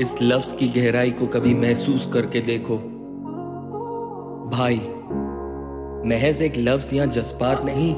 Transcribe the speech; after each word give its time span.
इस 0.00 0.14
लफ्ज 0.22 0.52
की 0.58 0.68
गहराई 0.68 1.10
को 1.10 1.26
कभी 1.26 1.54
महसूस 1.54 2.08
करके 2.12 2.40
देखो। 2.40 2.76
भाई, 4.50 4.76
महज 6.08 6.40
एक 6.42 6.54
लफ्ज 6.58 6.94
या 6.94 7.06
जज्बात 7.06 7.64
नहीं, 7.64 7.90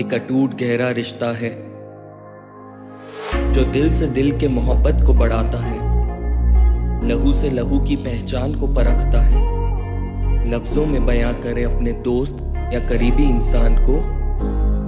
एक 0.00 0.14
अटूट 0.14 0.54
गहरा 0.54 0.90
रिश्ता 0.90 1.32
है, 1.32 1.50
जो 3.52 3.64
दिल 3.64 3.92
से 3.92 4.06
दिल 4.06 4.38
के 4.38 4.48
मोहब्बत 4.48 5.04
को 5.06 5.14
बढ़ाता 5.14 5.58
है, 5.58 5.78
लहू 7.08 7.34
से 7.34 7.50
लहू 7.50 7.78
की 7.78 7.96
पहचान 7.96 8.54
को 8.54 8.66
परखता 8.66 9.22
है। 9.22 9.44
लफ्जों 10.50 10.86
में 10.86 11.06
बयां 11.06 11.34
करे 11.34 11.64
अपने 11.64 11.92
दोस्त 11.92 12.36
या 12.74 12.86
करीबी 12.88 13.28
इंसान 13.30 13.76
को, 13.78 14.00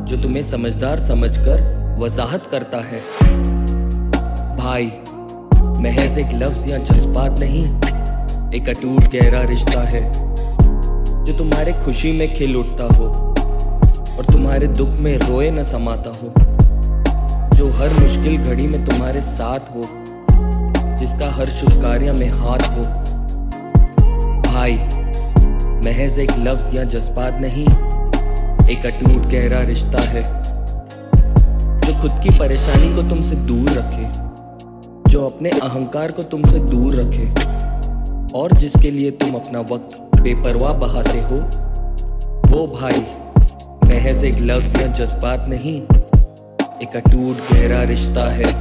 जो 0.06 0.22
तुम्हें 0.22 0.42
समझदार 0.42 1.00
समझकर 1.00 1.96
वजाहत 1.98 2.46
करता 2.46 2.78
है। 2.78 3.00
भाई 4.56 4.92
महज 5.78 6.18
एक 6.18 6.32
लफ्ज 6.34 6.70
या 6.70 6.78
जज्बात 6.78 7.38
नहीं, 7.40 7.64
एक 8.54 8.68
अटूट 8.68 9.04
गहरा 9.12 9.42
रिश्ता 9.42 9.80
है, 9.80 10.00
जो 11.24 11.36
तुम्हारे 11.38 11.72
खुशी 11.74 12.12
में 12.12 12.34
खिल 12.34 12.56
उठता 12.56 12.84
हो 12.96 13.06
और 13.06 14.24
तुम्हारे 14.32 14.66
दुख 14.68 14.88
में 14.98 15.16
रोए 15.18 15.50
न 15.50 15.64
समाता 15.64 16.10
हो, 16.10 16.32
जो 17.56 17.70
हर 17.72 17.92
मुश्किल 17.94 18.42
घड़ी 18.42 18.66
में 18.66 18.84
तुम्हारे 18.84 19.20
साथ 19.22 19.70
हो, 19.74 19.84
जिसका 20.98 21.30
हर 21.32 21.48
शुभ 21.50 21.80
कार्य 21.82 22.12
में 22.12 22.28
हाथ 22.30 22.68
हो। 22.68 22.82
भाई, 24.50 24.76
महज 25.84 26.18
एक 26.18 26.30
लफ्ज 26.38 26.74
या 26.74 26.84
जज्बात 26.84 27.40
नहीं, 27.40 27.66
एक 28.68 28.86
अटूट 28.86 29.26
गहरा 29.26 29.62
रिश्ता 29.64 30.08
है, 30.08 30.22
जो 31.80 32.00
खुद 32.00 32.22
की 32.22 32.38
परेशानी 32.38 32.94
को 32.96 33.08
तुमसे 33.10 33.36
दूर 33.46 33.70
रखे। 33.70 34.27
जो 35.18 35.24
अपने 35.26 35.50
अहंकार 35.50 36.12
को 36.12 36.22
तुमसे 36.22 36.58
दूर 36.60 36.94
रखे 36.94 37.24
और 38.38 38.52
जिसके 38.52 38.90
लिए 38.90 39.10
तुम 39.10 39.34
अपना 39.34 39.60
वक्त 39.70 39.96
बेपरवाह 40.22 40.72
बहाते 40.78 41.20
हो, 41.20 41.38
वो 42.50 42.66
भाई 42.74 43.00
महज 43.84 44.22
एक 44.24 44.38
लफ्ज 44.40 44.80
या 44.80 44.86
जज्बात 44.96 45.48
नहीं, 45.48 45.74
एक 46.82 46.96
अटूट 46.96 47.52
गहरा 47.52 47.82
रिश्ता 47.82 48.28
है। 48.30 48.52